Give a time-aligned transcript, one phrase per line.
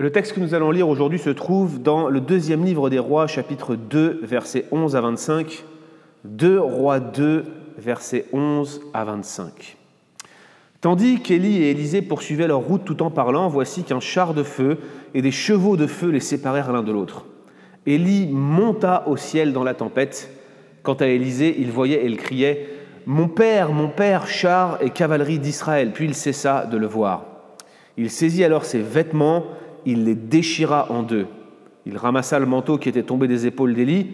[0.00, 3.26] Le texte que nous allons lire aujourd'hui se trouve dans le deuxième livre des rois,
[3.26, 5.64] chapitre 2, versets 11 à 25.
[6.22, 7.44] 2 rois 2,
[7.78, 9.76] versets 11 à 25.
[10.80, 14.78] Tandis qu'Élie et Élisée poursuivaient leur route tout en parlant, voici qu'un char de feu
[15.14, 17.26] et des chevaux de feu les séparèrent l'un de l'autre.
[17.84, 20.30] Élie monta au ciel dans la tempête.
[20.84, 22.68] Quant à Élisée, il voyait et il criait
[23.04, 25.90] Mon père, mon père, char et cavalerie d'Israël.
[25.92, 27.24] Puis il cessa de le voir.
[27.96, 29.44] Il saisit alors ses vêtements
[29.88, 31.26] il les déchira en deux.
[31.86, 34.08] Il ramassa le manteau qui était tombé des épaules d'Élie,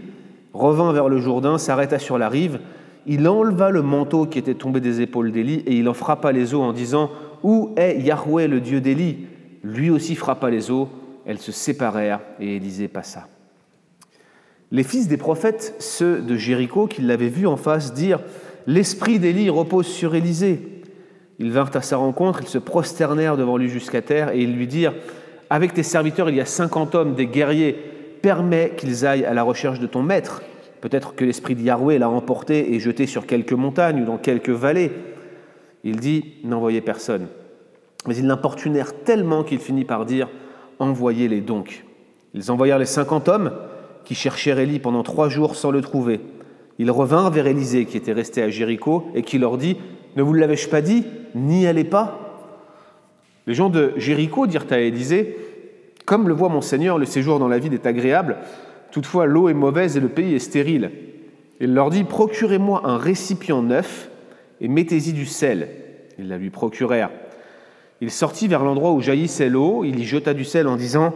[0.52, 2.60] revint vers le Jourdain, s'arrêta sur la rive.
[3.06, 6.54] Il enleva le manteau qui était tombé des épaules d'Élie et il en frappa les
[6.54, 7.10] eaux en disant
[7.42, 9.26] Où est Yahweh, le Dieu d'Élie?
[9.64, 10.88] Lui aussi frappa les eaux.
[11.26, 13.26] Elles se séparèrent et Élisée passa.
[14.70, 18.22] Les fils des prophètes, ceux de Jéricho, qui l'avaient vu en face, dirent
[18.68, 20.82] L'esprit d'Élie repose sur Élisée.
[21.40, 24.68] Ils vinrent à sa rencontre, ils se prosternèrent devant lui jusqu'à terre et ils lui
[24.68, 24.94] dirent
[25.50, 27.76] avec tes serviteurs, il y a cinquante hommes, des guerriers.
[28.22, 30.42] Permets qu'ils aillent à la recherche de ton maître.
[30.80, 34.92] Peut-être que l'esprit d'Yahweh l'a emporté et jeté sur quelques montagnes ou dans quelques vallées.
[35.82, 37.26] Il dit N'envoyez personne.
[38.06, 40.28] Mais ils l'importunèrent tellement qu'il finit par dire
[40.78, 41.84] Envoyez-les donc.
[42.32, 43.52] Ils envoyèrent les cinquante hommes
[44.04, 46.20] qui cherchèrent Élie pendant trois jours sans le trouver.
[46.78, 49.76] Ils revinrent vers Élisée qui était resté à Jéricho et qui leur dit
[50.16, 52.23] Ne vous l'avais-je pas dit N'y allez pas?
[53.46, 55.36] Les gens de Jéricho dirent à Élisée
[56.06, 58.38] Comme le voit mon Seigneur, le séjour dans la ville est agréable,
[58.90, 60.90] toutefois l'eau est mauvaise et le pays est stérile.
[61.60, 64.10] Il leur dit Procurez-moi un récipient neuf
[64.60, 65.68] et mettez-y du sel.
[66.18, 67.10] Ils la lui procurèrent.
[68.00, 71.14] Il sortit vers l'endroit où jaillissait l'eau, il y jeta du sel en disant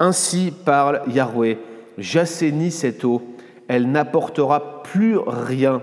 [0.00, 1.58] Ainsi parle Yahweh,
[1.96, 3.22] j'assainis cette eau,
[3.68, 5.82] elle n'apportera plus rien,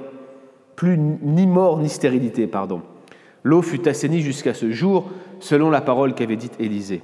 [0.75, 2.81] plus ni mort ni stérilité, pardon.
[3.43, 5.09] L'eau fut assainie jusqu'à ce jour,
[5.45, 7.03] selon la parole qu'avait dite Élisée.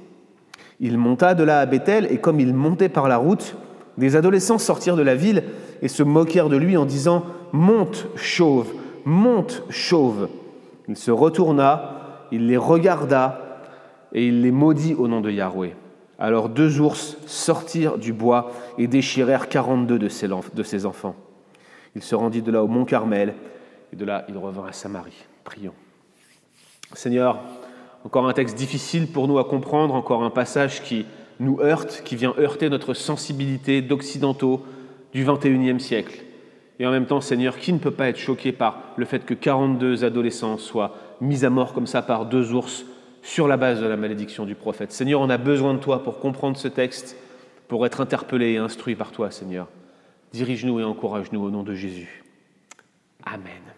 [0.80, 3.56] Il monta de là à Bethel, et comme il montait par la route,
[3.98, 5.44] des adolescents sortirent de la ville
[5.80, 8.72] et se moquèrent de lui en disant Monte, chauve,
[9.04, 10.28] monte, chauve.
[10.88, 13.60] Il se retourna, il les regarda,
[14.12, 15.76] et il les maudit au nom de Yahweh.
[16.18, 21.14] Alors deux ours sortirent du bois et déchirèrent quarante-deux de ses enfants.
[21.94, 23.34] Il se rendit de là au mont Carmel,
[23.92, 25.26] et de là il revint à Samarie.
[25.44, 25.74] Prions.
[26.94, 27.40] Seigneur,
[28.04, 31.06] encore un texte difficile pour nous à comprendre, encore un passage qui
[31.40, 34.64] nous heurte, qui vient heurter notre sensibilité d'occidentaux
[35.12, 36.22] du XXIe siècle.
[36.78, 39.34] Et en même temps, Seigneur, qui ne peut pas être choqué par le fait que
[39.34, 42.84] 42 adolescents soient mis à mort comme ça par deux ours
[43.22, 44.92] sur la base de la malédiction du prophète?
[44.92, 47.16] Seigneur, on a besoin de toi pour comprendre ce texte,
[47.68, 49.68] pour être interpellé et instruit par toi, Seigneur.
[50.32, 52.24] Dirige-nous et encourage-nous au nom de Jésus.
[53.24, 53.71] Amen.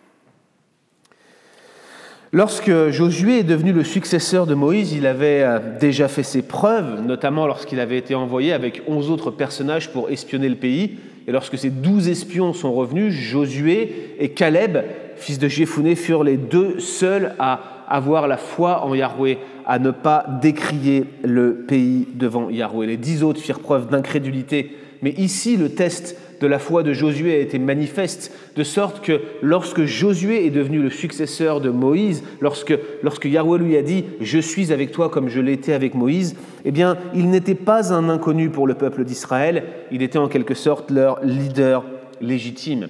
[2.34, 7.00] Lorsque Josué est devenu le successeur de Moïse, il avait euh, déjà fait ses preuves,
[7.00, 10.96] notamment lorsqu'il avait été envoyé avec onze autres personnages pour espionner le pays.
[11.28, 14.78] Et lorsque ces douze espions sont revenus, Josué et Caleb,
[15.14, 19.92] fils de Jéphuné, furent les deux seuls à avoir la foi en Yahweh, à ne
[19.92, 22.88] pas décrier le pays devant Yahweh.
[22.88, 24.76] Les dix autres firent preuve d'incrédulité.
[25.02, 29.20] Mais ici, le test de la foi de Josué a été manifeste, de sorte que
[29.42, 34.38] lorsque Josué est devenu le successeur de Moïse, lorsque, lorsque Yahweh lui a dit⁇ Je
[34.38, 36.34] suis avec toi comme je l'étais avec Moïse⁇
[36.64, 40.54] eh bien, il n'était pas un inconnu pour le peuple d'Israël, il était en quelque
[40.54, 41.84] sorte leur leader
[42.20, 42.88] légitime.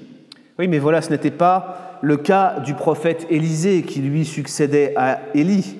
[0.58, 5.20] Oui, mais voilà, ce n'était pas le cas du prophète Élisée qui lui succédait à
[5.34, 5.76] Élie.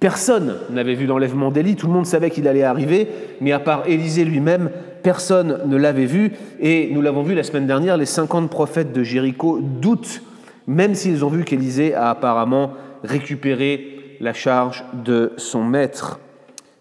[0.00, 3.08] Personne n'avait vu l'enlèvement d'Élie, tout le monde savait qu'il allait arriver,
[3.40, 4.70] mais à part Élisée lui-même,
[5.02, 6.32] personne ne l'avait vu.
[6.60, 10.22] Et nous l'avons vu la semaine dernière, les 50 prophètes de Jéricho doutent,
[10.66, 12.72] même s'ils ont vu qu'Élisée a apparemment
[13.02, 16.20] récupéré la charge de son maître.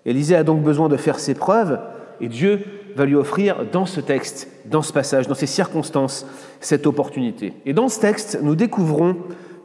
[0.05, 1.79] Élisée a donc besoin de faire ses preuves,
[2.21, 2.61] et Dieu
[2.95, 6.25] va lui offrir dans ce texte, dans ce passage, dans ces circonstances,
[6.59, 7.53] cette opportunité.
[7.65, 9.17] Et dans ce texte, nous découvrons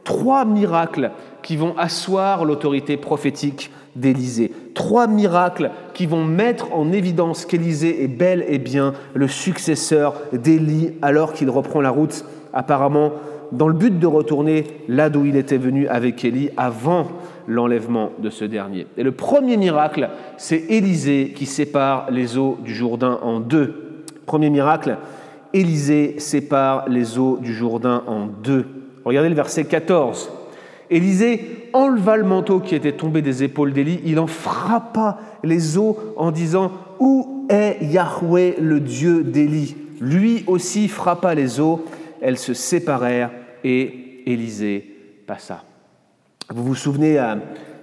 [0.03, 4.51] trois miracles qui vont asseoir l'autorité prophétique d'Élisée.
[4.73, 10.93] Trois miracles qui vont mettre en évidence qu'Élisée est bel et bien le successeur d'Élie
[11.01, 13.11] alors qu'il reprend la route, apparemment
[13.51, 17.07] dans le but de retourner là d'où il était venu avec Élie avant
[17.47, 18.87] l'enlèvement de ce dernier.
[18.97, 24.05] Et le premier miracle, c'est Élisée qui sépare les eaux du Jourdain en deux.
[24.25, 24.97] Premier miracle,
[25.53, 28.65] Élisée sépare les eaux du Jourdain en deux.
[29.05, 30.31] Regardez le verset 14.
[30.89, 35.97] Élisée enleva le manteau qui était tombé des épaules d'Élie, il en frappa les eaux
[36.17, 39.75] en disant Où est Yahweh, le Dieu d'Élie?
[39.99, 41.85] Lui aussi frappa les eaux,
[42.21, 43.31] elles se séparèrent
[43.63, 44.85] et Élisée
[45.25, 45.63] passa.
[46.49, 47.17] Vous vous souvenez,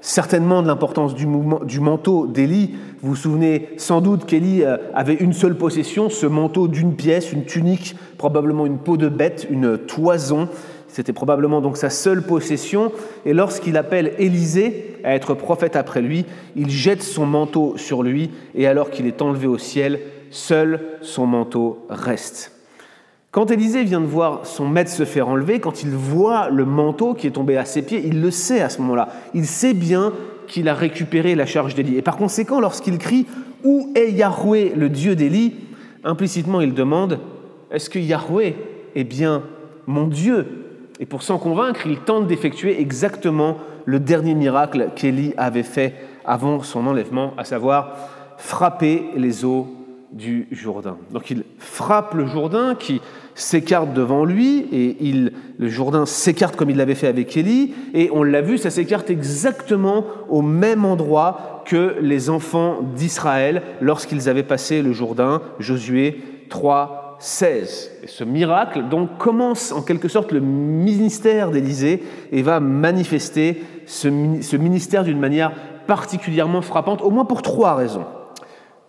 [0.01, 1.27] certainement de l'importance du,
[1.65, 2.75] du, manteau d'Élie.
[3.03, 7.33] Vous vous souvenez sans doute qu'Élie euh, avait une seule possession, ce manteau d'une pièce,
[7.33, 10.49] une tunique, probablement une peau de bête, une toison.
[10.93, 12.93] C'était probablement donc sa seule possession.
[13.25, 16.25] Et lorsqu'il appelle Élisée à être prophète après lui,
[16.57, 20.01] il jette son manteau sur lui, et alors qu'il est enlevé au ciel,
[20.31, 22.53] seul son manteau reste.
[23.31, 27.15] Quand Élisée vient de voir son maître se faire enlever, quand il voit le manteau
[27.15, 29.09] qui est tombé à ses pieds, il le sait à ce moment-là.
[29.35, 30.13] Il sait bien
[30.49, 31.97] qu'il a récupéré la charge d'Élie.
[31.97, 33.27] Et par conséquent, lorsqu'il crie
[33.63, 35.55] Où est Yahweh, le Dieu d'Élie?
[36.03, 37.21] implicitement il demande
[37.71, 38.57] Est-ce que Yahweh
[38.97, 39.45] est bien
[39.87, 40.60] mon Dieu?
[41.01, 43.57] Et pour s'en convaincre, il tente d'effectuer exactement
[43.87, 45.95] le dernier miracle qu'Élie avait fait
[46.27, 47.97] avant son enlèvement, à savoir
[48.37, 49.67] frapper les eaux
[50.13, 50.99] du Jourdain.
[51.13, 53.01] Donc il frappe le Jourdain qui
[53.35, 58.11] s'écarte devant lui et il, le Jourdain s'écarte comme il l'avait fait avec Élie et
[58.13, 64.43] on l'a vu, ça s'écarte exactement au même endroit que les enfants d'Israël lorsqu'ils avaient
[64.43, 67.91] passé le Jourdain, Josué 3, 16.
[68.03, 72.03] Et ce miracle donc commence en quelque sorte le ministère d'Élisée
[72.33, 74.09] et va manifester ce,
[74.41, 75.53] ce ministère d'une manière
[75.87, 78.05] particulièrement frappante, au moins pour trois raisons.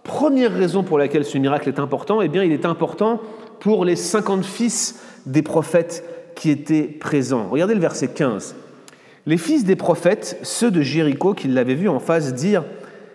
[0.03, 3.21] Première raison pour laquelle ce miracle est important, eh bien, il est important
[3.59, 6.03] pour les 50 fils des prophètes
[6.35, 7.47] qui étaient présents.
[7.49, 8.55] Regardez le verset 15.
[9.27, 12.65] Les fils des prophètes, ceux de Jéricho qui l'avaient vu en face, dirent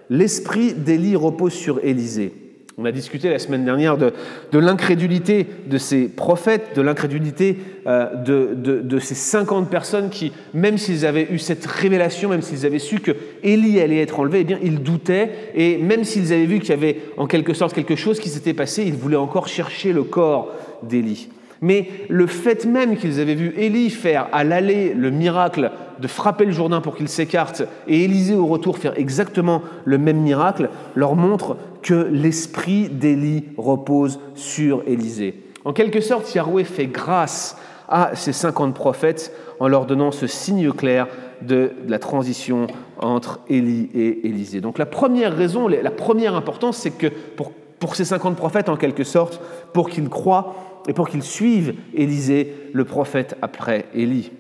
[0.09, 2.46] L'esprit d'Élie repose sur Élisée.
[2.79, 4.13] On a discuté la semaine dernière de,
[4.53, 7.57] l'incrédulité de ces prophètes, de l'incrédulité
[7.87, 12.79] euh, de, ces 50 personnes qui, même s'ils avaient eu cette révélation, même s'ils avaient
[12.79, 13.13] su que
[13.43, 15.31] Élie allait être enlevé, eh bien, ils doutaient.
[15.55, 18.53] Et même s'ils avaient vu qu'il y avait en quelque sorte quelque chose qui s'était
[18.53, 20.53] passé, ils voulaient encore chercher le corps
[20.83, 21.31] d'Élie.
[21.63, 26.45] Mais le fait même qu'ils avaient vu Élie faire à l'aller le miracle de frapper
[26.45, 31.17] le Jourdain pour qu'il s'écarte et Élisée au retour faire exactement le même miracle leur
[31.17, 31.57] montre
[31.87, 35.41] que l'esprit d'Élie repose sur Élisée.
[35.65, 37.57] En quelque sorte, Yahweh fait grâce
[37.89, 41.07] à ces 50 prophètes en leur donnant ce signe clair
[41.43, 42.67] de la transition
[42.99, 44.61] entre Élie et Élisée.
[44.61, 48.77] Donc la première raison, la première importance, c'est que pour, pour ces 50 prophètes, en
[48.77, 49.41] quelque sorte,
[49.73, 50.55] pour qu'ils croient,
[50.89, 54.33] et pour qu'ils suivent Élisée, le prophète après Élie.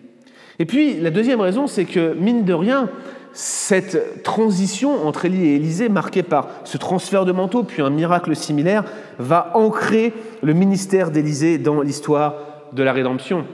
[0.58, 2.88] Et puis, la deuxième raison, c'est que, mine de rien,
[3.36, 8.34] cette transition entre Élie et Élisée, marquée par ce transfert de manteau, puis un miracle
[8.34, 8.84] similaire,
[9.18, 12.36] va ancrer le ministère d'Élisée dans l'histoire
[12.72, 13.44] de la rédemption.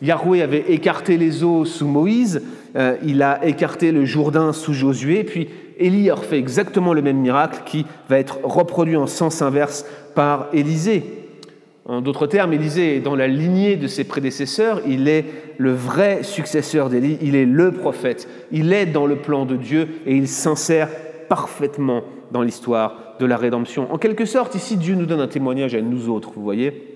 [0.00, 2.40] Yahweh avait écarté les eaux sous Moïse,
[2.76, 7.18] euh, il a écarté le Jourdain sous Josué, puis Élie a refait exactement le même
[7.18, 9.84] miracle qui va être reproduit en sens inverse
[10.14, 11.21] par Élisée.
[11.84, 15.24] En d'autres termes, Élisée est dans la lignée de ses prédécesseurs, il est
[15.58, 19.88] le vrai successeur d'Élie, il est le prophète, il est dans le plan de Dieu
[20.06, 20.88] et il s'insère
[21.28, 23.92] parfaitement dans l'histoire de la rédemption.
[23.92, 26.91] En quelque sorte, ici, Dieu nous donne un témoignage à nous autres, vous voyez.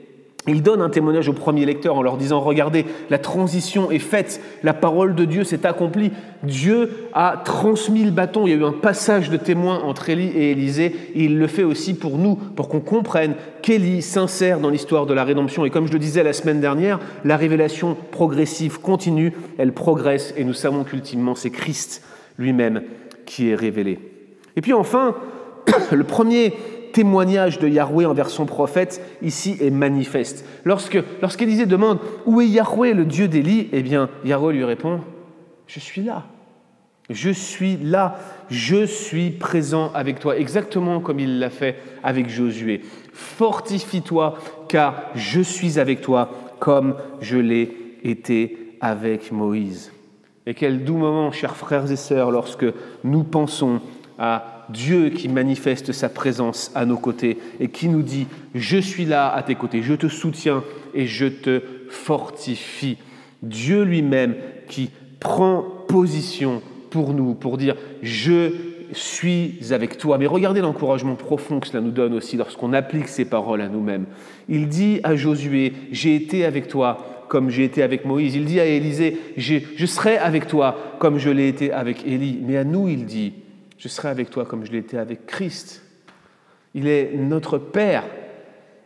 [0.49, 4.41] Il donne un témoignage aux premiers lecteurs en leur disant, regardez, la transition est faite,
[4.63, 6.13] la parole de Dieu s'est accomplie,
[6.45, 10.29] Dieu a transmis le bâton, il y a eu un passage de témoin entre Élie
[10.29, 14.71] et Élisée, et il le fait aussi pour nous, pour qu'on comprenne qu'Élie s'insère dans
[14.71, 15.65] l'histoire de la rédemption.
[15.65, 20.45] Et comme je le disais la semaine dernière, la révélation progressive continue, elle progresse, et
[20.45, 22.03] nous savons qu'ultimement c'est Christ
[22.39, 22.83] lui-même
[23.25, 23.99] qui est révélé.
[24.57, 25.17] Et puis enfin,
[25.93, 26.55] le premier
[26.97, 30.47] témoignage de Yahweh envers son prophète ici est manifeste.
[30.65, 35.01] Lorsque, lorsqu'Élisée demande où est Yahweh, le Dieu d'Élie, eh bien Yahweh lui répond
[35.67, 36.25] Je suis là.
[37.11, 38.17] Je suis là,
[38.49, 42.81] je suis présent avec toi, exactement comme il l'a fait avec Josué.
[43.13, 44.39] Fortifie-toi,
[44.71, 49.93] car je suis avec toi, comme je l'ai été avec Moïse.
[50.47, 52.67] Et quel doux moment, chers frères et sœurs, lorsque
[53.05, 53.81] nous pensons
[54.19, 59.05] à Dieu qui manifeste sa présence à nos côtés et qui nous dit, je suis
[59.05, 62.99] là à tes côtés, je te soutiens et je te fortifie.
[63.43, 64.35] Dieu lui-même
[64.69, 68.53] qui prend position pour nous, pour dire, je
[68.93, 70.19] suis avec toi.
[70.19, 74.07] Mais regardez l'encouragement profond que cela nous donne aussi lorsqu'on applique ces paroles à nous-mêmes.
[74.49, 78.37] Il dit à Josué, j'ai été avec toi comme j'ai été avec Moïse.
[78.37, 82.39] Il dit à Élisée, je serai avec toi comme je l'ai été avec Élie.
[82.43, 83.33] Mais à nous, il dit,
[83.79, 85.83] je serai avec toi comme je été avec Christ.
[86.75, 88.05] Il est notre Père.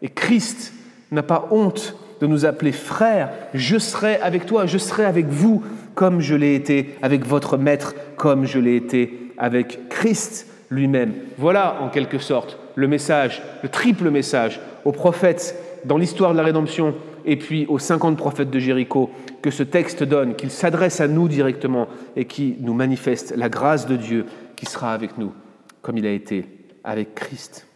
[0.02, 0.72] Et Christ
[1.10, 3.30] n'a pas honte de nous appeler frères.
[3.54, 5.62] Je serai avec toi, je serai avec vous
[5.94, 11.12] comme je l'ai été avec votre Maître, comme je l'ai été avec Christ lui-même.
[11.38, 16.42] Voilà en quelque sorte le message, le triple message aux prophètes dans l'histoire de la
[16.42, 16.94] rédemption,
[17.24, 19.10] et puis aux 50 prophètes de Jéricho
[19.42, 23.86] que ce texte donne, qu'il s'adresse à nous directement et qui nous manifeste la grâce
[23.86, 24.26] de Dieu
[24.60, 25.32] qui sera avec nous,
[25.80, 26.44] comme il a été
[26.84, 27.66] avec Christ.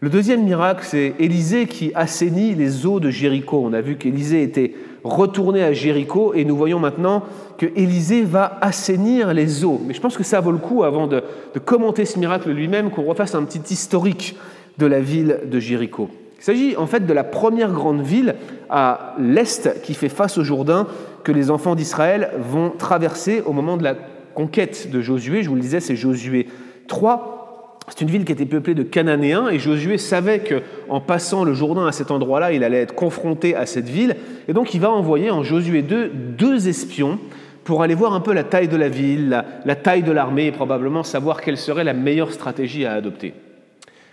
[0.00, 3.62] Le deuxième miracle, c'est Élisée qui assainit les eaux de Jéricho.
[3.62, 4.72] On a vu qu'Élisée était
[5.04, 7.24] retourné à Jéricho et nous voyons maintenant
[7.58, 9.78] que Élisée va assainir les eaux.
[9.86, 12.90] Mais je pense que ça vaut le coup, avant de, de commenter ce miracle lui-même,
[12.90, 14.34] qu'on refasse un petit historique
[14.78, 16.08] de la ville de Jéricho.
[16.38, 18.34] Il s'agit en fait de la première grande ville
[18.70, 20.86] à l'est qui fait face au Jourdain
[21.22, 23.94] que les enfants d'Israël vont traverser au moment de la
[24.36, 25.42] conquête de Josué.
[25.42, 26.46] Je vous le disais, c'est Josué
[26.88, 27.80] 3.
[27.88, 31.86] C'est une ville qui était peuplée de Cananéens et Josué savait qu'en passant le Jourdain
[31.86, 34.16] à cet endroit-là, il allait être confronté à cette ville.
[34.48, 37.18] Et donc il va envoyer en Josué 2 deux espions
[37.64, 40.46] pour aller voir un peu la taille de la ville, la, la taille de l'armée
[40.46, 43.34] et probablement savoir quelle serait la meilleure stratégie à adopter.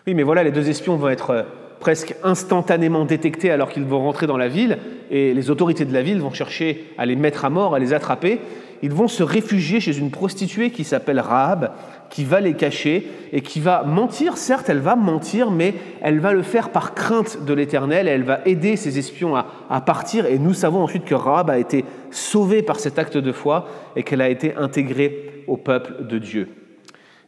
[0.07, 1.43] Oui, mais voilà, les deux espions vont être euh,
[1.79, 4.77] presque instantanément détectés alors qu'ils vont rentrer dans la ville
[5.11, 7.93] et les autorités de la ville vont chercher à les mettre à mort, à les
[7.93, 8.39] attraper.
[8.83, 11.71] Ils vont se réfugier chez une prostituée qui s'appelle Rahab
[12.09, 14.37] qui va les cacher et qui va mentir.
[14.37, 18.09] Certes, elle va mentir, mais elle va le faire par crainte de l'Éternel.
[18.09, 20.25] Elle va aider ses espions à, partir.
[20.25, 24.03] Et nous savons ensuite que Rahab a été sauvée par cet acte de foi et
[24.03, 26.49] qu'elle a été intégrée au peuple de Dieu.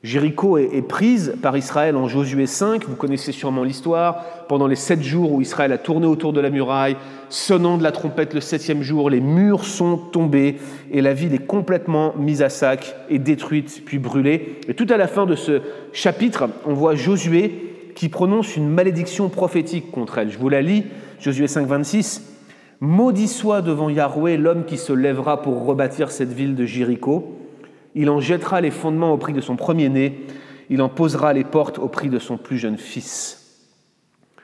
[0.06, 5.02] Jéricho est, prise par Israël en Josué 5, vous connaissez sûrement l'histoire, pendant les sept
[5.02, 6.96] jours où Israël a tourné autour de la muraille,
[7.30, 10.58] sonnant de la trompette le septième jour, les murs sont tombés
[10.92, 14.60] et la ville est complètement mise à sac et détruite puis brûlée.
[14.68, 19.30] Et tout à la fin de ce chapitre, on voit Josué qui prononce une malédiction
[19.30, 20.30] prophétique contre elle.
[20.30, 20.84] Je vous la lis,
[21.20, 22.22] Josué 5, 26.
[22.80, 27.40] Maudit soit devant Yahweh l'homme qui se lèvera pour rebâtir cette ville de Jéricho.
[27.96, 30.26] Il en jettera les fondements au prix de son premier-né,
[30.70, 33.42] il en posera les portes au prix de son plus jeune fils.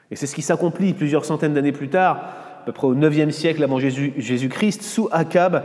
[0.09, 2.17] Et c'est ce qui s'accomplit plusieurs centaines d'années plus tard,
[2.61, 5.63] à peu près au 9e siècle avant Jésus-Christ, sous Akab.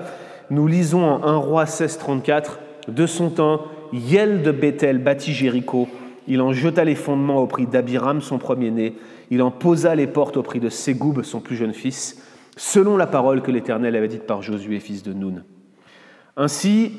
[0.51, 3.63] Nous lisons en 1 roi 16, 34, de son temps,
[3.93, 5.89] Yel de Bethel bâtit Jéricho.
[6.29, 8.95] Il en jeta les fondements au prix d'Abiram, son premier-né.
[9.31, 12.23] Il en posa les portes au prix de Ségoub, son plus jeune fils,
[12.57, 15.45] selon la parole que l'Éternel avait dite par Josué, fils de Nun.
[16.37, 16.93] Ainsi,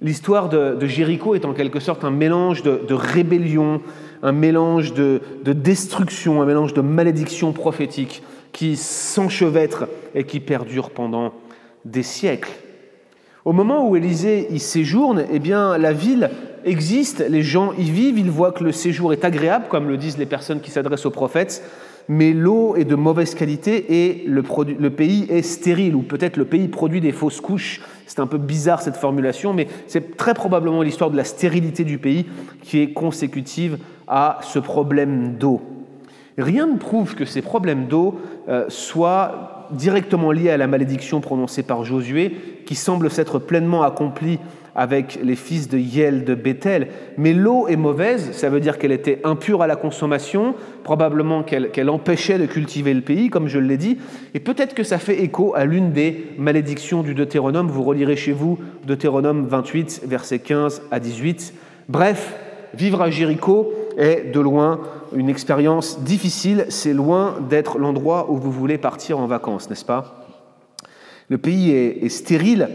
[0.00, 3.80] L'histoire de, Jéricho est en quelque sorte un mélange de, rébellion,
[4.22, 8.22] un mélange de, destruction, un mélange de malédiction prophétique
[8.52, 11.32] qui s'enchevêtre et qui perdure pendant
[11.84, 12.52] des siècles.
[13.44, 16.30] Au moment où Élisée y séjourne, eh bien, la ville
[16.64, 20.16] existe, les gens y vivent, ils voient que le séjour est agréable, comme le disent
[20.16, 21.62] les personnes qui s'adressent aux prophètes,
[22.08, 24.42] mais l'eau est de mauvaise qualité et le,
[24.90, 27.80] pays est stérile, ou peut-être le pays produit des fausses couches.
[28.06, 31.98] C'est un peu bizarre cette formulation, mais c'est très probablement l'histoire de la stérilité du
[31.98, 32.26] pays
[32.62, 35.62] qui est consécutive à ce problème d'eau.
[36.36, 41.62] Rien ne prouve que ces problèmes d'eau euh, soient directement liés à la malédiction prononcée
[41.62, 44.38] par Josué, qui semble s'être pleinement accomplie
[44.74, 46.88] avec les fils de Yel de Bethel.
[47.16, 51.90] Mais l'eau est mauvaise, ça veut dire qu'elle était impure à la consommation, probablement qu'elle
[51.90, 53.98] empêchait de cultiver le pays, comme je l'ai dit,
[54.34, 57.68] et peut-être que ça fait écho à l'une des malédictions du Deutéronome.
[57.68, 61.54] Vous relirez chez vous Deutéronome 28, versets 15 à 18.
[61.88, 62.34] Bref,
[62.74, 64.80] vivre à Jéricho est de loin
[65.14, 70.26] une expérience difficile, c'est loin d'être l'endroit où vous voulez partir en vacances, n'est-ce pas?
[71.28, 72.68] Le pays est stérile,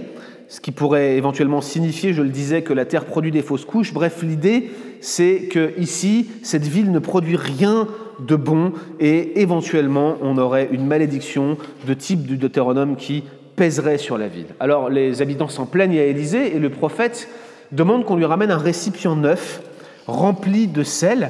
[0.50, 3.94] ce qui pourrait éventuellement signifier, je le disais, que la Terre produit des fausses couches.
[3.94, 7.88] Bref, l'idée, c'est que ici, cette ville ne produit rien
[8.20, 13.24] de bon et éventuellement, on aurait une malédiction de type du Deutéronome qui
[13.56, 14.48] pèserait sur la ville.
[14.60, 17.30] Alors, les habitants s'en plaignent à Élysée et le prophète
[17.72, 19.62] demande qu'on lui ramène un récipient neuf
[20.08, 21.30] rempli de sel.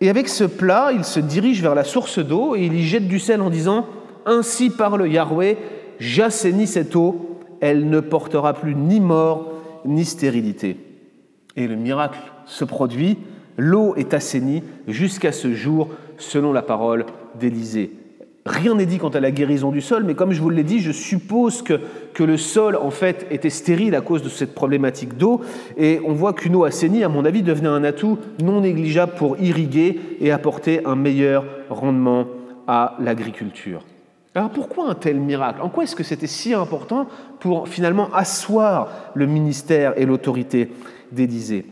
[0.00, 3.06] Et avec ce plat, il se dirige vers la source d'eau et il y jette
[3.06, 3.86] du sel en disant
[4.26, 5.56] Ainsi parle Yahweh,
[6.00, 7.33] j'assainis cette eau
[7.64, 9.50] elle ne portera plus ni mort
[9.86, 10.76] ni stérilité.
[11.56, 13.16] Et le miracle se produit,
[13.56, 17.06] l'eau est assainie jusqu'à ce jour, selon la parole
[17.40, 17.90] d'Élisée.
[18.44, 20.80] Rien n'est dit quant à la guérison du sol, mais comme je vous l'ai dit,
[20.80, 25.40] je suppose que, le sol, en fait, était stérile à cause de cette problématique d'eau,
[25.78, 29.38] et on voit qu'une eau assainie, à mon avis, devenait un atout non négligeable pour
[29.38, 32.26] irriguer et apporter un meilleur rendement
[32.66, 33.82] à l'agriculture.
[34.36, 35.62] Alors pourquoi un tel miracle?
[35.62, 37.06] En quoi est-ce que c'était si important
[37.38, 40.72] pour finalement asseoir le ministère et l'autorité
[41.12, 41.64] d'Élisée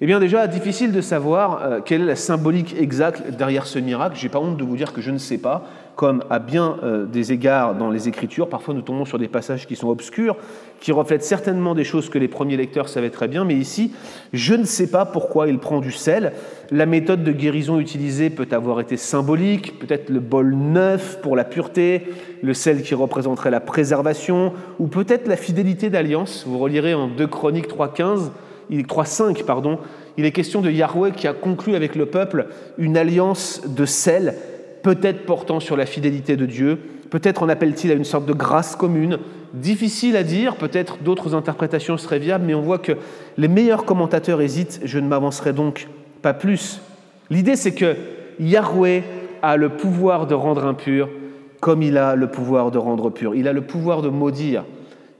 [0.00, 4.16] Eh bien déjà, difficile de savoir euh, quelle est la symbolique exacte derrière ce miracle.
[4.16, 5.68] Je n'ai pas honte de vous dire que je ne sais pas.
[5.96, 8.48] Comme à bien euh, des égards dans les Écritures.
[8.48, 10.36] Parfois, nous tombons sur des passages qui sont obscurs,
[10.80, 13.92] qui reflètent certainement des choses que les premiers lecteurs savaient très bien, mais ici,
[14.32, 16.32] je ne sais pas pourquoi il prend du sel.
[16.70, 21.44] La méthode de guérison utilisée peut avoir été symbolique, peut-être le bol neuf pour la
[21.44, 22.04] pureté,
[22.42, 26.44] le sel qui représenterait la préservation, ou peut-être la fidélité d'alliance.
[26.46, 28.30] Vous relirez en 2 Chroniques 3.15,
[28.70, 29.78] 3.5, pardon,
[30.16, 32.46] il est question de Yahweh qui a conclu avec le peuple
[32.78, 34.36] une alliance de sel
[34.82, 36.78] peut-être portant sur la fidélité de Dieu,
[37.10, 39.18] peut-être en appelle-t-il à une sorte de grâce commune,
[39.52, 42.92] difficile à dire, peut-être d'autres interprétations seraient viables, mais on voit que
[43.36, 45.88] les meilleurs commentateurs hésitent, je ne m'avancerai donc
[46.22, 46.80] pas plus.
[47.30, 47.96] L'idée c'est que
[48.38, 49.02] Yahweh
[49.42, 51.08] a le pouvoir de rendre impur
[51.60, 53.34] comme il a le pouvoir de rendre pur.
[53.34, 54.64] Il a le pouvoir de maudire,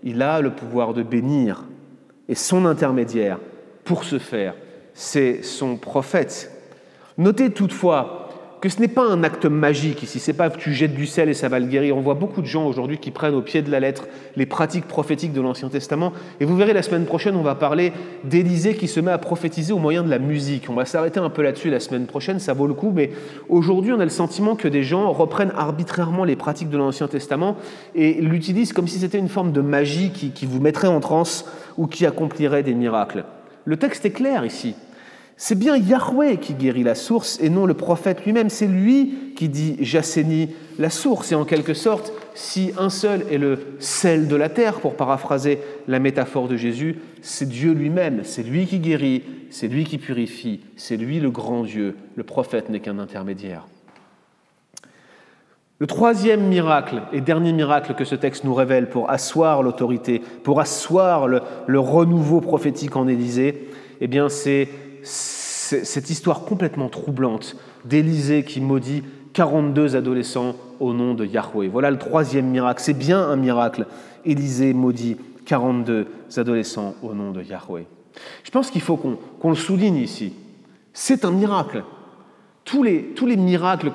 [0.02, 1.64] il a le pouvoir de bénir.
[2.28, 3.38] Et son intermédiaire,
[3.84, 4.54] pour ce faire,
[4.94, 6.50] c'est son prophète.
[7.18, 8.19] Notez toutefois
[8.60, 11.34] que ce n'est pas un acte magique ici, c'est pas tu jettes du sel et
[11.34, 11.96] ça va le guérir.
[11.96, 14.86] On voit beaucoup de gens aujourd'hui qui prennent au pied de la lettre les pratiques
[14.86, 16.12] prophétiques de l'Ancien Testament.
[16.40, 17.92] Et vous verrez la semaine prochaine, on va parler
[18.24, 20.66] d'Élisée qui se met à prophétiser au moyen de la musique.
[20.68, 22.92] On va s'arrêter un peu là-dessus la semaine prochaine, ça vaut le coup.
[22.94, 23.12] Mais
[23.48, 27.56] aujourd'hui, on a le sentiment que des gens reprennent arbitrairement les pratiques de l'Ancien Testament
[27.94, 31.46] et l'utilisent comme si c'était une forme de magie qui, qui vous mettrait en transe
[31.78, 33.24] ou qui accomplirait des miracles.
[33.64, 34.74] Le texte est clair ici.
[35.42, 38.50] C'est bien Yahweh qui guérit la source et non le prophète lui-même.
[38.50, 41.32] C'est lui qui dit j'assainis la source.
[41.32, 45.60] Et en quelque sorte, si un seul est le sel de la terre, pour paraphraser
[45.88, 48.20] la métaphore de Jésus, c'est Dieu lui-même.
[48.22, 51.96] C'est lui qui guérit, c'est lui qui purifie, c'est lui le grand Dieu.
[52.16, 53.66] Le prophète n'est qu'un intermédiaire.
[55.78, 60.60] Le troisième miracle et dernier miracle que ce texte nous révèle pour asseoir l'autorité, pour
[60.60, 63.70] asseoir le, le renouveau prophétique en Élysée,
[64.02, 64.68] eh bien c'est
[65.84, 71.68] cette histoire complètement troublante d'Élisée qui maudit 42 adolescents au nom de Yahweh.
[71.68, 72.82] Voilà le troisième miracle.
[72.82, 73.86] C'est bien un miracle.
[74.24, 77.86] Élisée maudit 42 adolescents au nom de Yahweh.
[78.44, 80.32] Je pense qu'il faut qu'on le souligne ici.
[80.92, 81.84] C'est un miracle.
[82.64, 83.92] Tous les, tous les miracles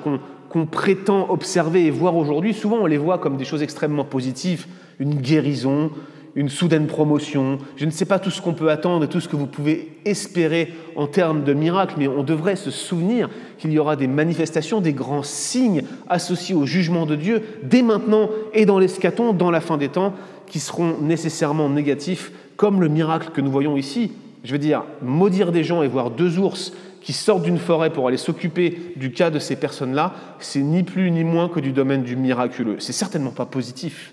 [0.48, 4.66] qu'on prétend observer et voir aujourd'hui, souvent on les voit comme des choses extrêmement positives,
[4.98, 5.90] une guérison,
[6.36, 7.58] une soudaine promotion.
[7.76, 9.96] Je ne sais pas tout ce qu'on peut attendre et tout ce que vous pouvez
[10.04, 14.82] espérer en termes de miracles, mais on devrait se souvenir qu'il y aura des manifestations,
[14.82, 19.62] des grands signes associés au jugement de Dieu dès maintenant et dans l'escaton, dans la
[19.62, 20.12] fin des temps,
[20.46, 24.12] qui seront nécessairement négatifs, comme le miracle que nous voyons ici.
[24.44, 28.08] Je veux dire, maudire des gens et voir deux ours qui sortent d'une forêt pour
[28.08, 32.02] aller s'occuper du cas de ces personnes-là, c'est ni plus ni moins que du domaine
[32.02, 32.76] du miraculeux.
[32.78, 34.12] C'est certainement pas positif,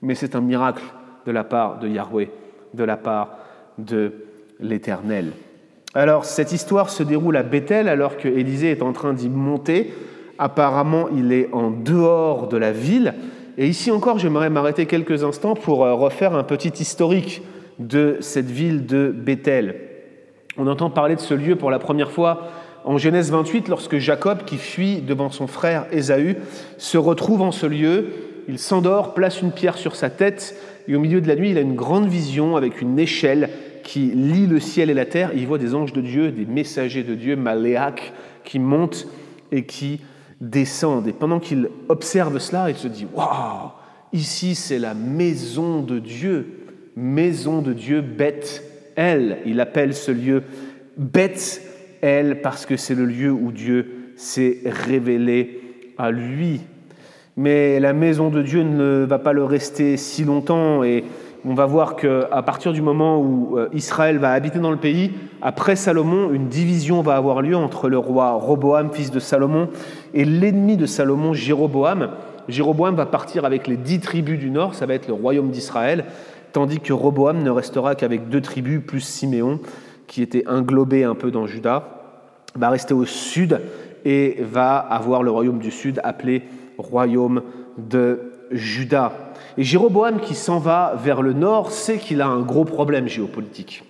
[0.00, 0.82] mais c'est un miracle
[1.26, 2.30] de la part de Yahweh,
[2.74, 3.38] de la part
[3.78, 4.12] de
[4.60, 5.32] l'Éternel.
[5.94, 9.92] Alors, cette histoire se déroule à Bethel alors que Élisée est en train d'y monter.
[10.38, 13.14] Apparemment, il est en dehors de la ville.
[13.58, 17.42] Et ici encore, j'aimerais m'arrêter quelques instants pour euh, refaire un petit historique
[17.78, 19.76] de cette ville de Bethel.
[20.58, 22.48] On entend parler de ce lieu pour la première fois
[22.84, 26.36] en Genèse 28 lorsque Jacob, qui fuit devant son frère Ésaü,
[26.78, 28.08] se retrouve en ce lieu.
[28.48, 30.54] Il s'endort, place une pierre sur sa tête
[30.88, 33.50] et au milieu de la nuit, il a une grande vision avec une échelle
[33.82, 35.30] qui lie le ciel et la terre.
[35.34, 38.12] il voit des anges de Dieu, des messagers de Dieu, maléaques,
[38.44, 39.06] qui montent
[39.52, 40.00] et qui
[40.40, 41.08] descendent.
[41.08, 43.70] Et pendant qu'il observe cela, il se dit Waouh,
[44.12, 46.62] ici c'est la maison de Dieu.
[46.96, 48.62] Maison de Dieu, Beth
[48.96, 49.38] El.
[49.44, 50.42] Il appelle ce lieu
[50.96, 51.60] Beth
[52.00, 55.60] El parce que c'est le lieu où Dieu s'est révélé
[55.98, 56.60] à lui
[57.36, 61.04] mais la maison de Dieu ne va pas le rester si longtemps et
[61.48, 65.12] on va voir qu'à partir du moment où euh, Israël va habiter dans le pays,
[65.42, 69.68] après Salomon, une division va avoir lieu entre le roi Roboam, fils de Salomon,
[70.12, 72.10] et l'ennemi de Salomon, Jéroboam.
[72.48, 76.06] Jéroboam va partir avec les dix tribus du nord, ça va être le royaume d'Israël,
[76.52, 79.60] tandis que Roboam ne restera qu'avec deux tribus, plus Siméon,
[80.08, 81.84] qui était englobé un peu dans Juda,
[82.56, 83.60] va rester au sud
[84.04, 86.42] et va avoir le royaume du sud appelé
[86.78, 87.42] royaume
[87.78, 89.12] de Juda.
[89.58, 93.84] Et Jéroboam qui s'en va vers le nord sait qu'il a un gros problème géopolitique.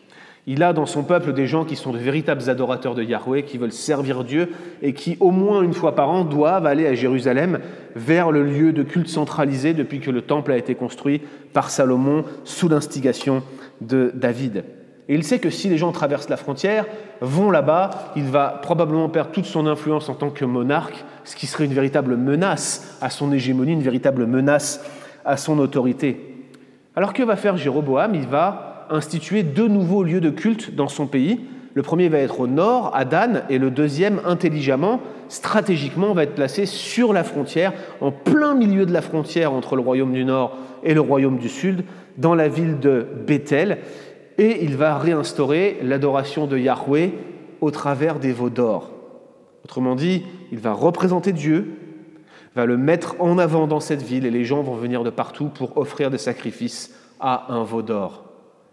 [0.48, 3.58] Il a dans son peuple des gens qui sont de véritables adorateurs de Yahweh, qui
[3.58, 7.58] veulent servir Dieu et qui, au moins une fois par an, doivent aller à Jérusalem
[7.96, 11.20] vers le lieu de culte centralisé depuis que le temple a été construit
[11.52, 13.42] par Salomon sous l'instigation
[13.80, 14.64] de David.
[15.08, 16.86] Et il sait que si les gens traversent la frontière,
[17.20, 21.46] vont là-bas, il va probablement perdre toute son influence en tant que monarque, ce qui
[21.46, 24.82] serait une véritable menace à son hégémonie, une véritable menace
[25.26, 26.34] à son autorité.
[26.94, 28.14] Alors que va faire Jéroboam?
[28.14, 31.40] Il va instituer deux nouveaux lieux de culte dans son pays,
[31.76, 36.34] Le premier va être au nord, à Dan, et le deuxième, intelligemment, stratégiquement, va être
[36.34, 40.56] placé sur la frontière, en plein milieu de la frontière entre le royaume du nord
[40.84, 41.84] et le royaume du sud,
[42.16, 43.76] dans la ville de Bethel.
[44.38, 47.12] Et il va réinstaurer l'adoration de Yahweh
[47.60, 48.95] au travers des veaux d'or.
[49.66, 51.72] Autrement dit, il va représenter Dieu,
[52.54, 55.48] va le mettre en avant dans cette ville, et les gens vont venir de partout
[55.48, 58.26] pour offrir des sacrifices à un veau d'or.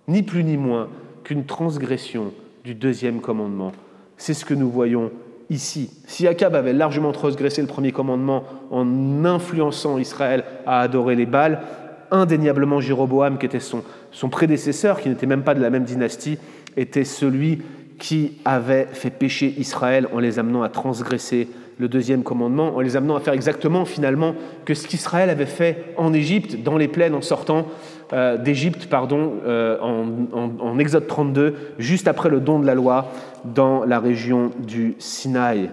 [0.07, 0.89] Ni plus ni moins
[1.23, 2.31] qu'une transgression
[2.63, 3.71] du deuxième commandement.
[4.17, 5.09] C'est ce que nous voyons
[5.49, 5.89] ici.
[6.05, 11.63] Si Akab avait largement transgressé le premier commandement en influençant Israël à adorer les Baals,
[12.11, 16.37] indéniablement Jéroboam, qui était son, son prédécesseur, qui n'était même pas de la même dynastie,
[16.77, 17.63] était celui
[17.99, 21.47] qui avait fait pécher Israël en les amenant à transgresser
[21.79, 25.93] le deuxième commandement, en les amenant à faire exactement finalement que ce qu'Israël avait fait
[25.97, 27.67] en Égypte, dans les plaines en sortant
[28.13, 33.11] euh, d'Égypte, pardon, euh, en, Exode 32, juste après le don de la loi
[33.43, 35.71] dans la région du Sinaï.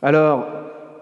[0.00, 0.46] Alors,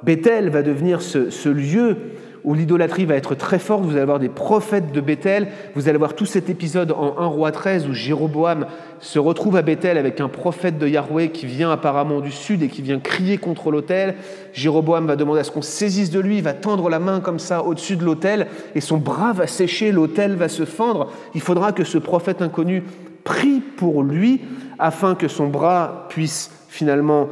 [0.03, 1.97] Bethel va devenir ce lieu
[2.45, 3.83] où l'idolâtrie va être très forte.
[3.85, 5.49] Vous allez avoir des prophètes de Bethel.
[5.75, 8.67] Vous allez voir tout cet épisode en 1 roi 13 où Jéroboam
[9.01, 12.69] se retrouve à Bethel avec un prophète de Yahweh qui vient apparemment du sud et
[12.69, 14.15] qui vient crier contre l'autel.
[14.53, 17.39] Jéroboam va demander à ce qu'on saisisse de lui, il va tendre la main comme
[17.39, 21.13] ça au-dessus de l'autel et son bras va sécher, l'autel va se fendre.
[21.35, 22.83] Il faudra que ce prophète inconnu
[23.25, 24.41] prie pour lui
[24.79, 27.29] afin que son bras puisse finalement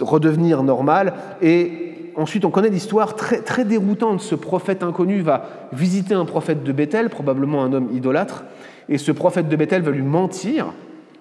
[0.00, 4.20] redevenir normal et ensuite, on connaît l'histoire très, très déroutante.
[4.20, 8.44] Ce prophète inconnu va visiter un prophète de Bethel, probablement un homme idolâtre,
[8.88, 10.72] et ce prophète de Bethel va lui mentir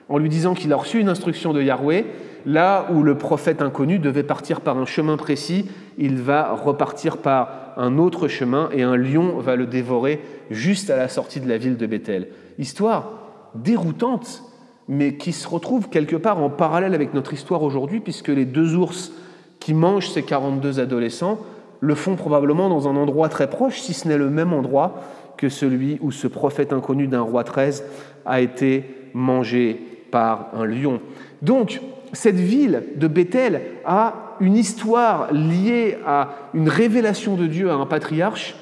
[0.10, 2.06] en lui disant qu'il a reçu une instruction de Yahweh.
[2.46, 5.66] Là où le prophète inconnu devait partir par un chemin précis,
[5.98, 10.98] il va repartir par un autre chemin et un lion va le dévorer juste à
[10.98, 12.30] la sortie de la ville de Bethel.
[12.58, 13.12] Histoire
[13.56, 14.44] déroutante,
[14.88, 18.76] mais qui se retrouve quelque part en parallèle avec notre histoire aujourd'hui, puisque les deux
[18.76, 19.12] ours
[19.60, 21.40] qui mangent ces 42 adolescents
[21.82, 25.02] le font probablement dans un endroit très proche, si ce n'est le même endroit
[25.38, 27.84] que celui où ce prophète inconnu d'un roi 13
[28.26, 29.80] a été mangé
[30.12, 31.00] par un lion.
[31.42, 31.80] Donc,
[32.12, 37.86] cette ville de Bethel a une histoire liée à une révélation de Dieu à un
[37.86, 38.56] patriarche,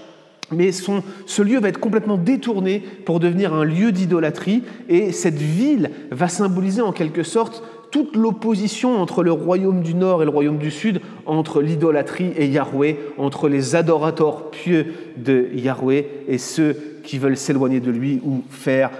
[0.51, 5.91] mais ce lieu va être complètement détourné pour devenir un lieu d'idolâtrie, et cette ville
[6.11, 7.63] va symboliser en quelque sorte
[7.97, 12.45] toute l'opposition entre le royaume du Nord et le royaume du Sud, entre l'idolâtrie et
[12.45, 18.43] Yahweh, entre les adorateurs pieux de Yahweh et ceux qui veulent s'éloigner de lui ou
[18.51, 18.91] faire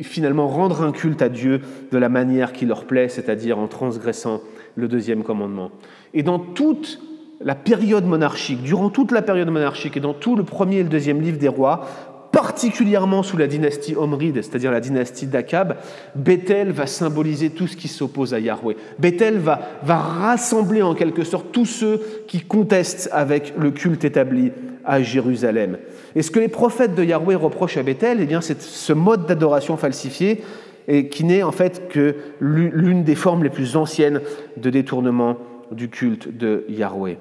[0.00, 1.60] finalement rendre un culte à Dieu
[1.92, 4.40] de la manière qui leur plaît, c'est-à-dire en transgressant
[4.76, 5.70] le deuxième commandement.
[6.14, 7.02] Et dans toute
[7.42, 10.88] la période monarchique, durant toute la période monarchique et dans tout le premier et le
[10.88, 11.86] deuxième livre des rois,
[12.34, 15.76] particulièrement sous la dynastie Omride, c'est-à-dire la dynastie d'Akab,
[16.16, 18.76] Bethel va symboliser tout ce qui s'oppose à Yahweh.
[18.98, 24.50] Bethel va, va rassembler en quelque sorte tous ceux qui contestent avec le culte établi
[24.84, 25.78] à Jérusalem.
[26.16, 29.26] Et ce que les prophètes de Yahweh reprochent à Bethel, eh bien, c'est ce mode
[29.26, 30.42] d'adoration falsifié
[30.88, 34.20] et qui n'est en fait que l'une des formes les plus anciennes
[34.56, 35.38] de détournement
[35.70, 37.16] du culte de Yahweh.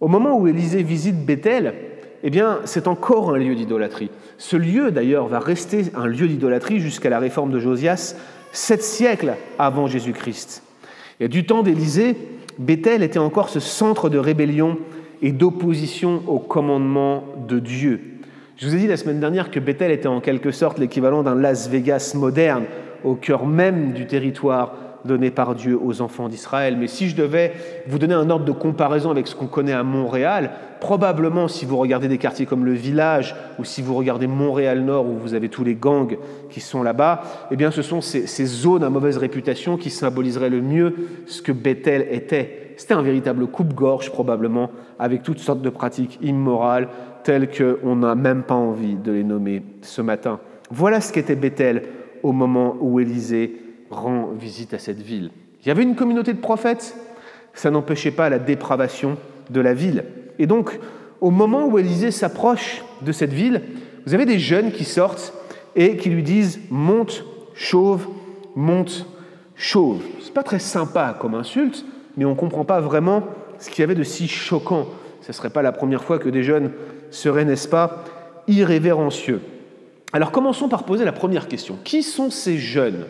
[0.00, 1.74] Au moment où Élisée visite Bethel,
[2.22, 4.10] eh bien, c'est encore un lieu d'idolâtrie.
[4.38, 8.16] Ce lieu, d'ailleurs, va rester un lieu d'idolâtrie jusqu'à la réforme de Josias,
[8.52, 10.62] sept siècles avant Jésus-Christ.
[11.20, 12.16] Et du temps d'Élysée,
[12.58, 14.78] Bethel était encore ce centre de rébellion
[15.20, 18.00] et d'opposition au commandement de Dieu.
[18.56, 21.34] Je vous ai dit la semaine dernière que Bethel était en quelque sorte l'équivalent d'un
[21.34, 22.64] Las Vegas moderne,
[23.02, 24.74] au cœur même du territoire
[25.04, 26.76] donné par Dieu aux enfants d'Israël.
[26.78, 27.52] Mais si je devais
[27.86, 31.76] vous donner un ordre de comparaison avec ce qu'on connaît à Montréal, probablement si vous
[31.76, 35.64] regardez des quartiers comme le village ou si vous regardez Montréal-Nord où vous avez tous
[35.64, 36.16] les gangs
[36.50, 40.50] qui sont là-bas, eh bien ce sont ces, ces zones à mauvaise réputation qui symboliseraient
[40.50, 40.94] le mieux
[41.26, 42.74] ce que Bethel était.
[42.76, 46.88] C'était un véritable coupe-gorge probablement avec toutes sortes de pratiques immorales
[47.22, 50.40] telles qu'on n'a même pas envie de les nommer ce matin.
[50.70, 51.82] Voilà ce qu'était Bethel
[52.22, 53.56] au moment où Élisée
[53.92, 55.30] rend visite à cette ville.
[55.62, 56.96] Il y avait une communauté de prophètes,
[57.54, 59.16] ça n'empêchait pas la dépravation
[59.50, 60.04] de la ville.
[60.38, 60.78] Et donc,
[61.20, 63.62] au moment où Élisée s'approche de cette ville,
[64.06, 65.32] vous avez des jeunes qui sortent
[65.76, 67.24] et qui lui disent Monte,
[67.54, 68.08] chauve,
[68.56, 69.06] monte,
[69.54, 70.02] chauve.
[70.20, 71.84] C'est pas très sympa comme insulte,
[72.16, 73.22] mais on ne comprend pas vraiment
[73.58, 74.86] ce qu'il y avait de si choquant.
[75.20, 76.72] Ce ne serait pas la première fois que des jeunes
[77.10, 78.04] seraient, n'est-ce pas,
[78.48, 79.40] irrévérencieux.
[80.12, 81.78] Alors commençons par poser la première question.
[81.84, 83.06] Qui sont ces jeunes?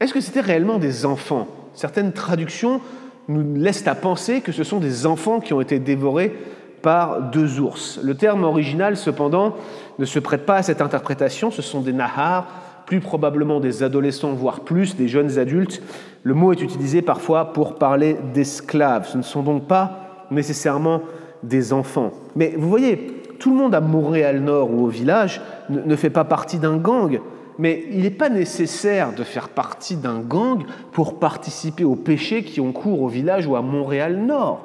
[0.00, 1.46] Est-ce que c'était réellement des enfants?
[1.74, 2.80] Certaines traductions
[3.28, 6.34] nous laissent à penser que ce sont des enfants qui ont été dévorés
[6.82, 8.00] par deux ours.
[8.02, 9.54] Le terme original, cependant,
[9.98, 11.50] ne se prête pas à cette interprétation.
[11.50, 12.46] Ce sont des nahars,
[12.86, 15.82] plus probablement des adolescents, voire plus, des jeunes adultes.
[16.22, 19.06] Le mot est utilisé parfois pour parler d'esclaves.
[19.06, 21.02] Ce ne sont donc pas nécessairement
[21.42, 22.12] des enfants.
[22.36, 26.58] Mais vous voyez, tout le monde à Montréal-Nord ou au village ne fait pas partie
[26.58, 27.20] d'un gang,
[27.60, 32.58] mais il n'est pas nécessaire de faire partie d'un gang pour participer aux péchés qui
[32.58, 34.64] ont cours au village ou à Montréal-Nord.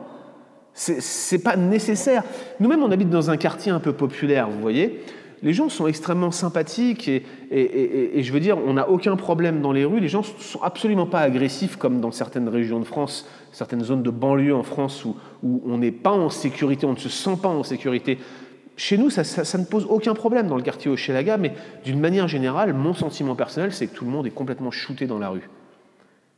[0.74, 2.24] C'est pas nécessaire.
[2.62, 5.02] Nous-mêmes, on habite dans un quartier un peu populaire, vous voyez.
[5.44, 9.84] Les gens sont extrêmement sympathiques et, je veux dire, on n'a aucun problème dans les
[9.84, 10.00] rues.
[10.00, 14.04] Les gens ne sont absolument pas agressifs comme dans certaines régions de France, certaines zones
[14.04, 17.50] de banlieue en France où on n'est pas en sécurité, on ne se sent pas
[17.50, 18.20] en sécurité.
[18.78, 21.54] Chez nous, ça, ne pose aucun problème dans le quartier Hochelaga, mais
[21.86, 25.20] d'une manière générale, mon sentiment personnel, c'est que tout le monde est complètement shooté dans
[25.20, 25.50] la rue.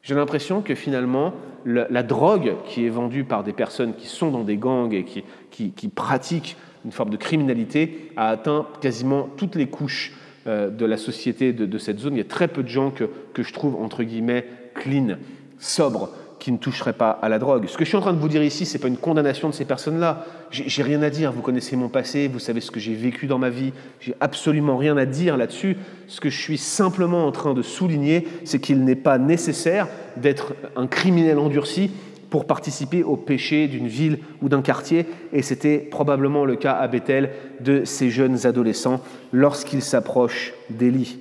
[0.03, 1.33] J'ai l'impression que finalement,
[1.65, 5.87] la, drogue qui est vendue par des personnes qui sont dans des gangs et qui,
[5.89, 10.13] pratiquent une forme de criminalité a atteint quasiment toutes les couches
[10.45, 12.13] euh, de la société de, de, cette zone.
[12.13, 14.45] Il y a très peu de gens que, que je trouve, entre guillemets,
[14.75, 15.17] clean,
[15.59, 17.67] sobres, qui ne toucherait pas à la drogue.
[17.67, 19.49] Ce que je suis en train de vous dire ici, ce n'est pas une condamnation
[19.49, 20.25] de ces personnes-là.
[20.51, 21.31] J'ai rien à dire.
[21.31, 23.73] Vous connaissez mon passé, vous savez ce que j'ai vécu dans ma vie.
[23.99, 25.77] J'ai absolument rien à dire là-dessus.
[26.07, 30.53] Ce que je suis simplement en train de souligner, c'est qu'il n'est pas nécessaire d'être
[30.75, 31.91] un criminel endurci
[32.29, 35.05] pour participer au péché d'une ville ou d'un quartier.
[35.33, 41.19] Et c'était probablement le cas à Bethel de ces jeunes adolescents lorsqu'ils s'approchent d'Élie.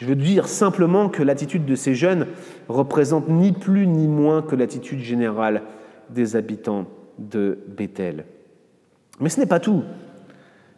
[0.00, 2.26] Je veux dire simplement que l'attitude de ces jeunes
[2.68, 5.62] représente ni plus ni moins que l'attitude générale
[6.08, 6.86] des habitants
[7.18, 8.24] de Bethel.
[9.20, 9.84] Mais ce n'est pas tout.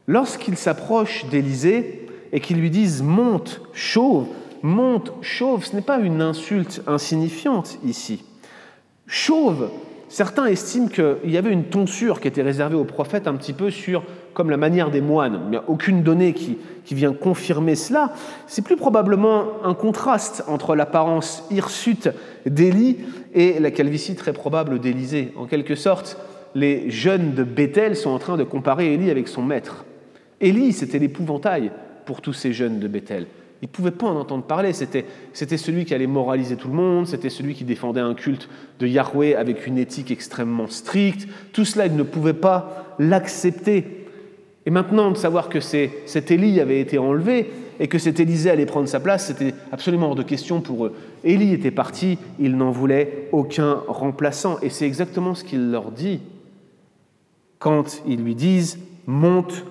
[0.09, 4.27] Lorsqu'ils s'approchent d'Élysée et qu'ils lui disent Monte, chauve,
[4.63, 8.25] monte, chauve, ce n'est pas une insulte insignifiante ici.
[9.07, 9.71] Chauve,
[10.09, 13.71] certains estiment qu'il y avait une tonsure qui était réservée aux prophètes un petit peu
[13.71, 14.03] sur
[14.35, 15.41] comme la manière des moines.
[15.45, 16.59] Il n'y a aucune donnée qui,
[16.91, 18.13] vient confirmer cela.
[18.47, 22.11] C'est plus probablement un contraste entre l'apparence hirsute
[22.45, 22.99] d'Élie
[23.33, 25.33] et la calvitie très probable d'Élisée.
[25.37, 26.19] En quelque sorte,
[26.55, 29.87] les jeunes de Bethel sont en train de comparer Élie avec son maître.
[30.41, 31.71] Élie, c'était l'épouvantail
[32.05, 33.27] pour tous ces jeunes de Bethel.
[33.63, 34.73] Ils ne pouvaient pas en entendre parler.
[34.73, 38.49] C'était, c'était celui qui allait moraliser tout le monde, c'était celui qui défendait un culte
[38.81, 41.29] de Yahweh avec une éthique extrêmement stricte.
[41.53, 44.02] Tout cela, ils ne pouvaient pas l'accepter.
[44.65, 48.67] Et maintenant, de savoir que cet Élie avait été enlevé et que cet Élisée allait
[48.67, 50.95] prendre sa place, c'était absolument hors de question pour eux.
[51.25, 54.59] Élie était parti, il n'en voulait aucun remplaçant.
[54.63, 56.21] Et c'est exactement ce qu'il leur dit
[57.59, 59.65] quand ils lui disent Monte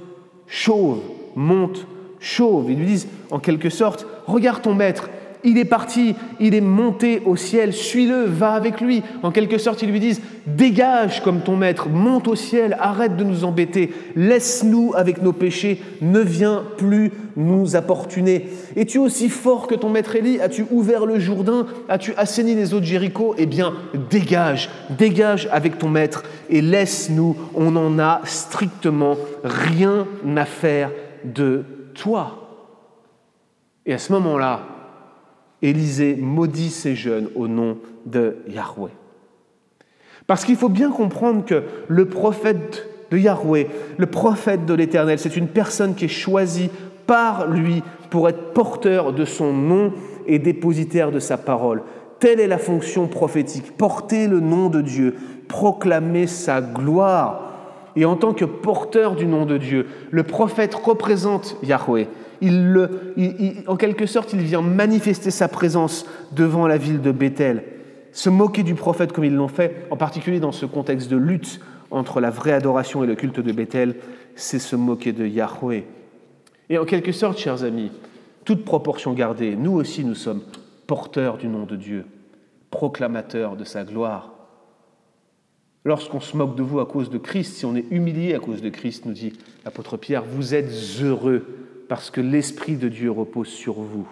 [0.47, 0.99] chauve,
[1.35, 1.87] monte
[2.19, 2.69] chauve.
[2.69, 5.09] Ils lui disent en quelque sorte Regarde ton maître,
[5.43, 9.03] il est parti, il est monté au ciel, suis-le, va avec lui.
[9.23, 13.23] En quelque sorte, ils lui disent, dégage comme ton maître, monte au ciel, arrête de
[13.23, 18.49] nous embêter, laisse-nous avec nos péchés, ne viens plus nous apportuner.
[18.75, 20.39] Es-tu aussi fort que ton maître Élie?
[20.39, 21.65] As-tu ouvert le Jourdain?
[21.89, 23.35] As-tu assaini les eaux de Jéricho?
[23.37, 23.73] Eh bien,
[24.09, 30.91] dégage, dégage avec ton maître et laisse-nous, on n'en a strictement rien à faire
[31.23, 32.37] de toi.
[33.85, 34.61] Et à ce moment-là,
[35.61, 38.91] Élisée maudit ces jeunes au nom de Yahweh.
[40.27, 45.35] Parce qu'il faut bien comprendre que le prophète de Yahweh, le prophète de l'Éternel, c'est
[45.35, 46.69] une personne qui est choisie
[47.05, 49.93] par lui pour être porteur de son nom
[50.27, 51.83] et dépositaire de sa parole.
[52.19, 55.15] Telle est la fonction prophétique, porter le nom de Dieu,
[55.47, 57.49] proclamer sa gloire.
[57.95, 62.07] Et en tant que porteur du nom de Dieu, le prophète représente Yahweh
[63.67, 67.63] en quelque sorte, il vient manifester sa présence devant la ville de Bethel.
[68.13, 71.59] Se moquer du prophète comme ils l'ont fait, en particulier dans ce contexte de lutte
[71.91, 73.95] entre la vraie adoration et le culte de Bethel,
[74.35, 75.85] c'est se moquer de Yahweh.
[76.69, 77.91] Et en quelque sorte, chers amis,
[78.45, 80.41] toute proportion gardée, nous aussi nous sommes
[80.87, 82.05] porteurs du nom de Dieu,
[82.69, 84.33] proclamateurs de sa gloire.
[85.83, 88.61] Lorsqu'on se moque de vous à cause de Christ, si on est humilié à cause
[88.61, 89.33] de Christ, nous dit
[89.65, 91.60] l'apôtre Pierre, vous êtes heureux
[91.91, 94.07] parce que l'Esprit de Dieu repose sur vous.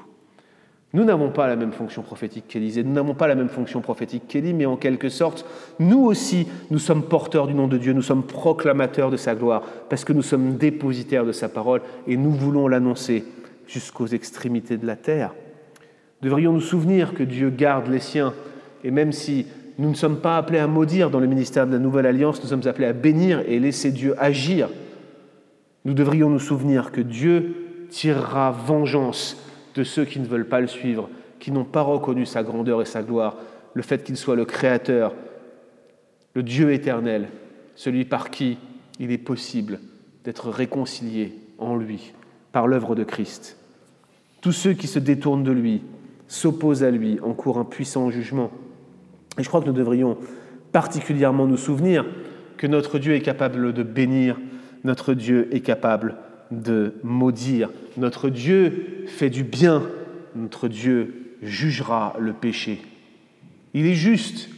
[0.92, 4.24] Nous n'avons pas la même fonction prophétique qu'Élisée, nous n'avons pas la même fonction prophétique
[4.28, 5.46] qu'Élie, mais en quelque sorte,
[5.80, 9.64] nous aussi, nous sommes porteurs du nom de Dieu, nous sommes proclamateurs de sa gloire,
[9.88, 13.24] parce que nous sommes dépositaires de sa parole et nous voulons l'annoncer
[13.66, 15.34] jusqu'aux extrémités de la terre.
[16.22, 18.34] Devrions nous souvenir que Dieu garde les siens,
[18.84, 19.46] et même si
[19.78, 22.50] nous ne sommes pas appelés à maudire dans le ministère de la Nouvelle Alliance, nous
[22.50, 24.68] sommes appelés à bénir et laisser Dieu agir.
[25.86, 29.38] Nous devrions nous souvenir que Dieu tirera vengeance
[29.76, 32.86] de ceux qui ne veulent pas le suivre, qui n'ont pas reconnu sa grandeur et
[32.86, 33.36] sa gloire,
[33.74, 35.14] le fait qu'il soit le Créateur,
[36.34, 37.30] le Dieu éternel,
[37.76, 38.58] celui par qui
[39.00, 39.80] il est possible
[40.24, 42.14] d'être réconcilié en lui
[42.52, 43.58] par l'œuvre de Christ.
[44.42, 45.82] Tous ceux qui se détournent de lui,
[46.28, 48.52] s'opposent à lui, encourent un puissant jugement.
[49.38, 50.18] Et je crois que nous devrions
[50.72, 52.06] particulièrement nous souvenir
[52.58, 54.40] que notre Dieu est capable de bénir,
[54.84, 56.16] notre Dieu est capable
[56.52, 59.90] de maudire, notre Dieu fait du bien,
[60.36, 62.82] notre Dieu jugera le péché.
[63.74, 64.50] Il est juste,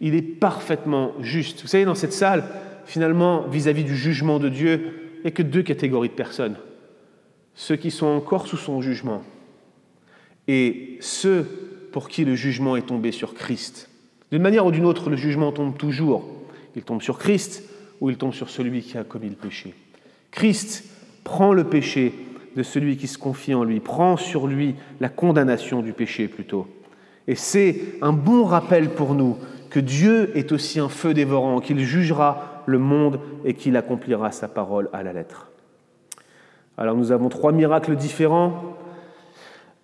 [0.00, 1.62] il est parfaitement juste.
[1.62, 2.44] Vous savez, dans cette salle,
[2.86, 4.80] finalement, vis-à-vis du jugement de Dieu,
[5.18, 6.56] il n'y a que deux catégories de personnes.
[7.54, 9.22] Ceux qui sont encore sous son jugement
[10.48, 11.46] et ceux
[11.92, 13.88] pour qui le jugement est tombé sur Christ.
[14.32, 16.28] D'une manière ou d'une autre, le jugement tombe toujours.
[16.74, 17.62] Il tombe sur Christ
[18.00, 19.74] ou il tombe sur celui qui a commis le péché.
[20.32, 20.84] Christ
[21.24, 22.12] prend le péché
[22.56, 26.68] de celui qui se confie en lui, prend sur lui la condamnation du péché plutôt.
[27.26, 29.38] Et c'est un bon rappel pour nous
[29.70, 34.46] que Dieu est aussi un feu dévorant, qu'il jugera le monde et qu'il accomplira sa
[34.46, 35.50] parole à la lettre.
[36.76, 38.76] Alors nous avons trois miracles différents.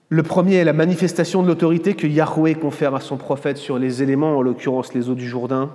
[0.08, 4.02] Le premier est la manifestation de l'autorité que Yahweh confère à son prophète sur les
[4.02, 5.70] éléments, en l'occurrence les eaux du Jourdain.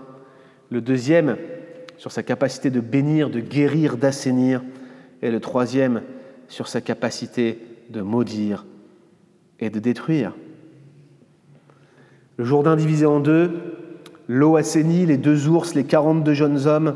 [0.69, 1.37] Le deuxième,
[1.97, 4.61] sur sa capacité de bénir, de guérir, d'assainir.
[5.21, 6.01] Et le troisième,
[6.47, 8.65] sur sa capacité de maudire
[9.59, 10.33] et de détruire.
[12.37, 13.51] Le Jourdain divisé en deux,
[14.27, 16.95] l'eau assainie, les deux ours, les quarante-deux jeunes hommes.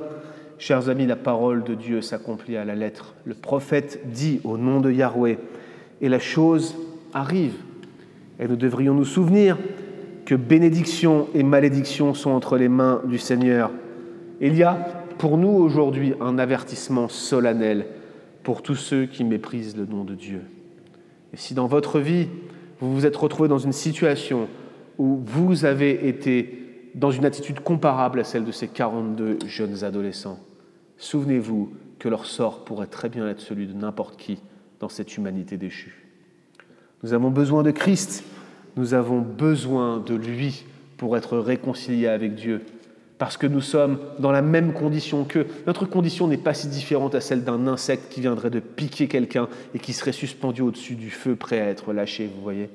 [0.58, 3.15] Chers amis, la parole de Dieu s'accomplit à la lettre.
[3.23, 5.38] Le prophète dit au nom de Yahweh,
[6.01, 6.75] et la chose
[7.13, 7.55] arrive.
[8.39, 9.58] Et nous devrions nous souvenir
[10.25, 13.71] que bénédiction et malédiction sont entre les mains du Seigneur.
[14.41, 14.73] Il y a
[15.17, 17.86] pour nous aujourd'hui un avertissement solennel
[18.49, 20.41] pour tous ceux qui méprisent le nom de Dieu.
[21.33, 22.27] Et si dans votre vie,
[22.79, 24.47] vous vous êtes retrouvé dans une situation
[24.97, 30.39] où vous avez été dans une attitude comparable à celle de ces 42 jeunes adolescents,
[30.97, 34.39] souvenez-vous que leur sort pourrait très bien être celui de n'importe qui
[34.79, 36.07] dans cette humanité déchue.
[37.03, 38.23] Nous avons besoin de Christ,
[38.77, 40.65] nous avons besoin de lui
[40.97, 42.63] pour être réconciliés avec Dieu,
[43.19, 45.45] parce que nous sommes dans la même condition qu'eux.
[45.67, 49.49] Notre condition n'est pas si différente à celle d'un insecte qui viendrait de piquer quelqu'un
[49.75, 52.69] et qui serait suspendu au-dessus du feu prêt à être lâché, vous voyez.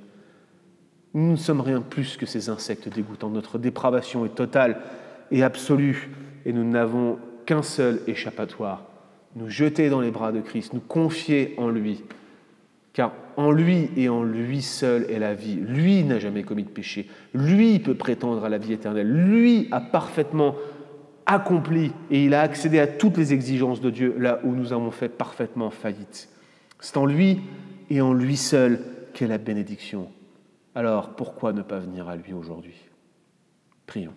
[1.15, 3.31] Nous ne sommes rien plus que ces insectes dégoûtants.
[3.31, 4.81] Notre dépravation est totale
[5.31, 6.11] et absolue
[6.45, 8.85] et nous n'avons qu'un seul échappatoire,
[9.37, 12.03] nous jeter dans les bras de Christ, nous confier en lui,
[12.95, 15.57] car en lui et en lui seul est la vie.
[15.57, 17.09] Lui n'a jamais commis de péché.
[17.35, 19.11] Lui peut prétendre à la vie éternelle.
[19.11, 20.55] Lui a parfaitement
[21.27, 24.93] accompli et il a accédé à toutes les exigences de Dieu là où nous avons
[24.93, 26.29] fait parfaitement faillite.
[26.79, 27.41] C'est en lui
[27.91, 28.81] et en lui seul
[29.13, 30.09] qu'est la bénédiction.
[30.77, 32.77] Alors pourquoi ne pas venir à lui aujourd'hui?
[33.87, 34.15] Prions.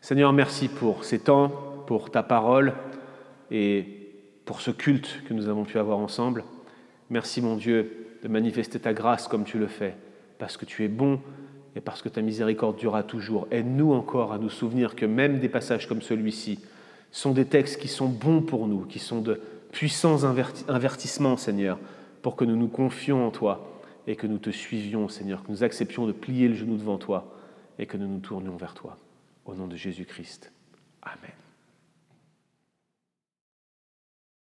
[0.00, 2.72] Seigneur, merci pour ces temps, pour ta parole
[3.52, 3.86] et
[4.44, 6.42] pour ce culte que nous avons pu avoir ensemble.
[7.12, 9.94] Merci mon Dieu de manifester ta grâce comme tu le fais,
[10.38, 11.20] parce que tu es bon
[11.76, 13.46] et parce que ta miséricorde durera toujours.
[13.50, 16.60] Aide-nous encore à nous souvenir que même des passages comme celui-ci
[17.10, 20.24] sont des textes qui sont bons pour nous, qui sont de puissants
[20.68, 21.78] avertissements, Seigneur,
[22.22, 25.64] pour que nous nous confions en toi et que nous te suivions, Seigneur, que nous
[25.64, 27.36] acceptions de plier le genou devant toi
[27.78, 28.96] et que nous nous tournions vers toi.
[29.44, 30.50] Au nom de Jésus-Christ.
[31.02, 31.41] Amen.